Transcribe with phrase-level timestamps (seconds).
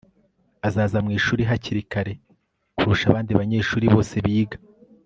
[0.67, 2.13] aza mwishuri hakiri kare
[2.77, 4.57] kurusha abandi banyeshuri bose biga